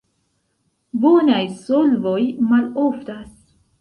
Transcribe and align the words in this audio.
Bonaj 1.03 1.43
solvoj 1.67 2.19
maloftas. 2.55 3.29